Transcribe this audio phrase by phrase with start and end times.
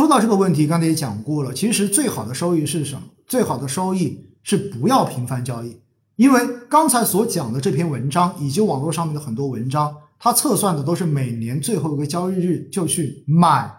[0.00, 3.02] 说到这个问题，刚才也讲过了，其实最好的收益是什么？
[3.26, 5.76] 最好的收益是不要频繁交易，
[6.16, 13.70] 因为刚才所讲的这篇文章以及网络上面的很多文章，它测算的都是每年最后一个交易日就去买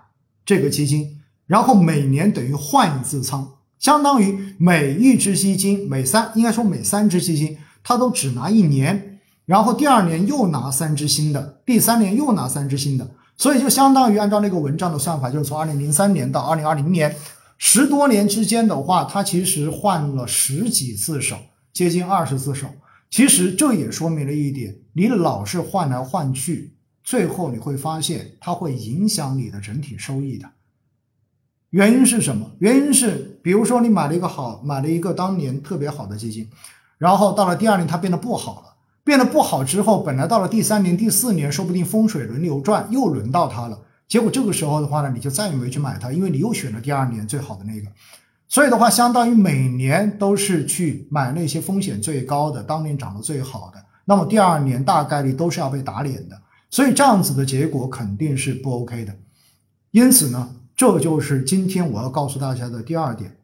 [0.45, 1.07] 这个基金，
[1.47, 9.17] 然后每年等于换一次仓，相当于每一只基金每三，应该说每三只基金，它都只拿一年，
[9.47, 13.09] 然后第二年又拿三只新的，第三年又拿三只新的。
[13.41, 17.15] 所以就相当于按照那个文章的算法，就是从二零零三年到二零二零年，
[17.57, 21.35] 十多年之间的话，它其实换了十几次手，
[21.73, 22.67] 接近二十次手。
[23.09, 30.47] 其实这也说明了一点，你老是换来换去，最后你会发现它会影响你的整体收益的。
[31.71, 32.51] 原因是什么？
[32.59, 36.47] 原因是比如说你买了一个好，买了一个当年特别好的基金，
[36.99, 38.70] 然后到了第二年它变得不好了。
[39.03, 43.79] 变得不好之后，本来到了第三年、第四年，说不定风水轮流转，又轮到它了。
[44.07, 47.87] 结果这个时候的话呢，你就再也没去买它，因为你又选了第二年最好的那个。
[48.47, 56.39] 所以的话，相当于每年都是去买那些风险最高的、当年涨得最好的，那么第二年大概率都是要被打脸的。
[56.69, 59.15] 所以这样子的结果肯定是不 OK 的。
[59.91, 63.37] 因此呢，这就是今天我要告诉大家的第二点，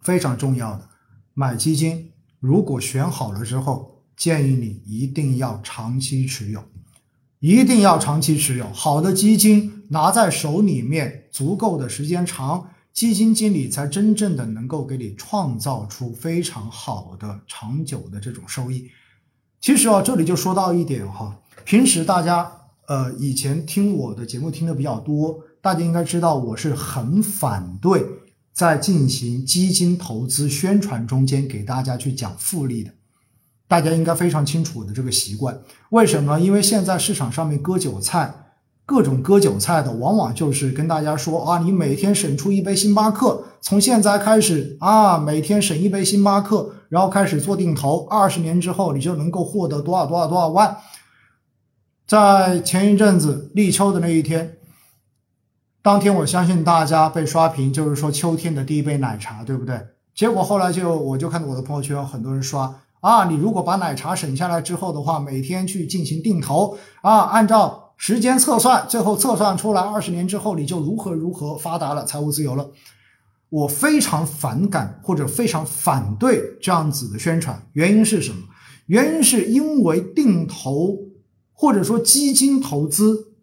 [0.00, 0.88] 非常重要的。
[1.34, 3.95] 买基金，如果选好了之后。
[4.16, 6.64] 建议你一定要长期持有，
[7.40, 8.66] 一定要长期持有。
[8.72, 18.88] 好的基金拿在手里面足够的时间长，基金经理才真正的能够给你创造出非常好的长久的这种收益。
[19.60, 22.50] 其实啊，这里就说到一点哈，平时大家
[22.88, 28.02] 呃以前听我的节目听的比较多，大家应该知道我是很反对
[28.52, 32.95] 在进行基金投资宣传中间给大家去讲复利的。
[33.68, 35.58] 大家应该非常清楚我的这个习惯，
[35.90, 36.38] 为什么？
[36.38, 38.32] 因为现在市场上面割韭菜，
[38.84, 50.76] 各种割韭菜的，往往就是跟大家说啊，你每天省出一杯星巴克，从现在开始啊，每天省一杯星巴克，然后开始做定投，二十年之后你就能够获得多少多少多少万。
[52.06, 54.58] 在前一阵子立秋的那一天，
[55.82, 59.80] 当天我相信大家被刷屏，就是说秋天的第一杯奶茶，对不对？
[60.14, 62.72] 结果后来就我就看到我的朋友圈很多人刷。
[63.06, 72.68] 啊，你如果把奶茶省下来之后的话，每天去进行定投啊，按照时间测算，最后测算出来二十年之后你就如何如何发达了，财务自由了。
[73.48, 78.38] 我非常反感或者非常反对这样子的宣传，原因是什么？
[78.86, 80.98] 原因是因为定投
[81.52, 83.34] 或者说基金投资，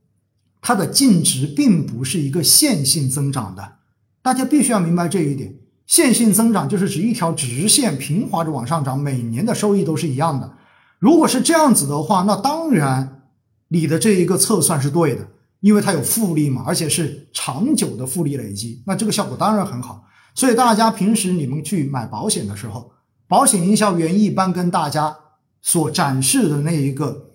[0.59, 3.75] 它的净值并不是一个线性增长的，
[4.21, 5.55] 大家必须要明白这一点。
[5.85, 10.53] 线性增长就是指一条直线平滑着往上涨，每年的收益都是一样的。
[10.97, 13.23] 如果是这样子的话，那当然
[13.67, 15.27] 你的这一个测算是对的，
[15.59, 20.05] 因为它有复利嘛，而且是长久的复利累积，那这个效果当然很好。
[20.33, 22.91] 所以大家平时你们去买保险的时候，
[23.27, 25.17] 保险营销员一般跟大家
[25.61, 27.31] 所展示的那一个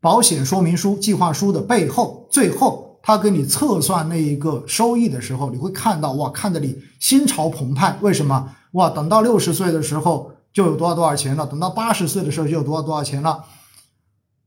[0.00, 2.89] 保险说明书、计划书的背后，最后。
[3.02, 7.98] 他给你测算那一个收益的时候，你会看到哇，看得你心潮澎湃。
[8.02, 8.54] 为什么？
[8.72, 13.46] 哇，等到六十岁的时候就有多少多少钱了，等到八十岁的时候就有多少多少钱了。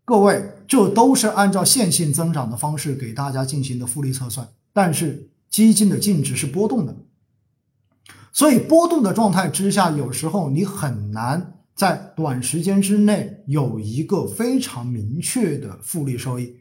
[0.06, 4.48] 各位，这都是按照线性增长的方式给大家进行的复利测算。
[4.72, 6.96] 但是基金的净值是波动的，
[8.32, 16.58] 所以波动的状态之下，有时候你很难在短时间之内有一个非常明确的复利收益，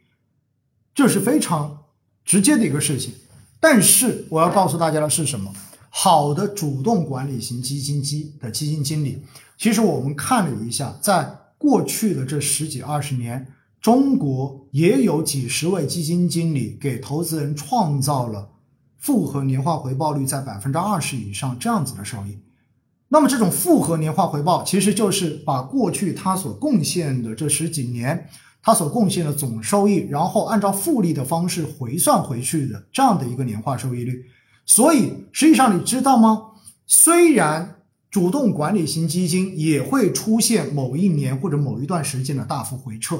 [0.95, 1.82] 这是非常。
[2.25, 3.15] 直接的一个事情，
[3.61, 5.53] 但是我要告诉大家的是什么？
[5.95, 9.23] 好的主动管理型基金基的基金经理，
[9.59, 13.47] 其实我们看了一下，在过去的这十几二十年，
[13.81, 18.49] 中国也有几十位基金经理给投资人创造了
[18.97, 22.39] 复合年化回报率在百分之二十以上这样子的收益。
[23.09, 28.27] 那么这种复合年化回报，其实就是把过去他所贡献的这十几年。
[28.63, 34.25] 它所贡献的总收益，然后按照复利的方式回算回去的这样的一个年化收益率。
[34.65, 36.53] 所以实际上你知道吗？
[36.87, 43.19] 虽然主动管理型基金也会出现某一年或者某一段时间的大幅回撤，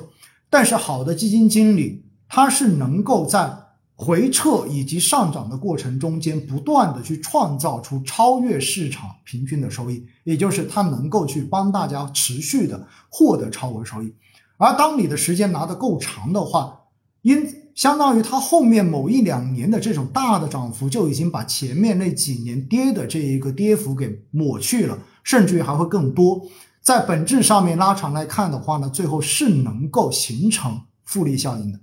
[0.49, 3.59] 但是好的基金经理他是能够在
[3.95, 14.15] 回撤以及上涨的过程中间不断的去创造出超越市场平均的收益，也就是他能够去帮大家持续的获得超额收益。
[14.63, 16.83] 而当你的时间拿得够长的话，
[17.23, 26.41] 因相当于它后面某一两年的这种大的涨幅就已经把前面那几年跌的这一个跌幅给抹去了，甚至于还会更多。
[26.81, 31.81] 在本质上面拉长来看的话呢，最后是能够形成复利效应的。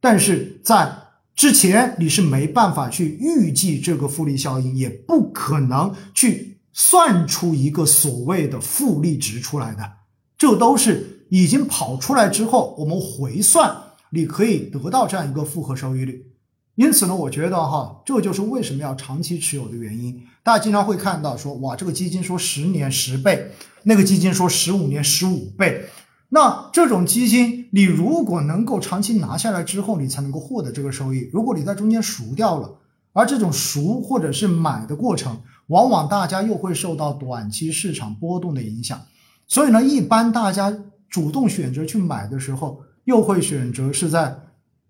[0.00, 0.92] 但是在
[1.36, 9.92] 之前你是没办法去预计这个复利效应，也不可能去算出一个所谓的复利值出来的，
[10.36, 13.76] 这都是已经跑出来之后，我们回算，
[14.10, 16.32] 你可以得到这样一个复合收益率。
[16.76, 20.22] 因此呢，我觉得哈，这就是为什么要长期持有的原因。
[20.42, 23.50] 大家经常会看到说，哇，这个基金说十年十倍，
[23.84, 25.86] 那个基金说十五年十五倍。
[26.28, 31.30] 那这种基金，你如果能够长期拿下来之后，你才能够获得这个收益。
[31.32, 32.76] 如果你在中间赎掉了，
[33.12, 39.00] 而这种赎或者是买的过程，往往大家又会受到短期市场波动的影响。
[39.48, 40.76] 所以呢，一般大家
[41.08, 44.38] 主动选择去买的时候，又会选择是在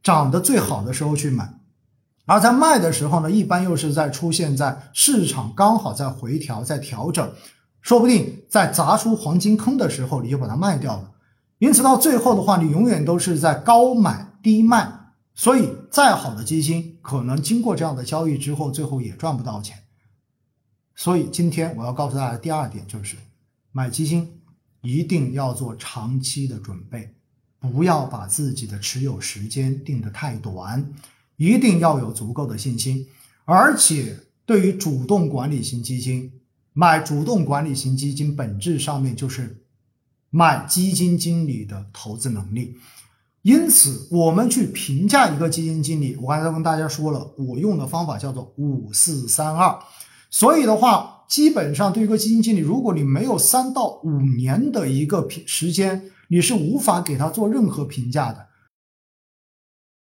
[0.03, 1.59] 涨得最好的时候去买，
[2.25, 7.33] 而在卖的时候呢，一般又是在出现在市场刚好在回调、在调整，
[7.81, 11.13] 说不定在砸出黄金坑的时候，你就把它卖掉了。
[11.59, 19.79] 因此，到最后的话，你永远都是在高买低卖，所以再好的基金，可能经过这样的交易之后，最后也赚不到钱。
[20.95, 23.17] 所以，今天我要告诉大家第二点就是，
[23.73, 24.41] 买基金
[24.87, 27.13] 一定要做长期的准备，
[27.59, 30.89] 不要把自己的持有时间定得太短，
[31.37, 33.07] 一定要有足够的信心。
[33.45, 36.31] 而且，对于主动管理型基金，
[36.73, 39.63] 买主动管理型基金本质上面就是。
[40.29, 42.77] 买基金经理的投资能力，
[43.41, 49.79] 因此我们去评价一个基金经理，我刚才跟大家说了，我用的方法叫做五四三二。
[50.29, 58.47] 所以的话，基本上对于一个基金经理，如果你没有三到五年的一个评时间，你是无法给他做任何评价的。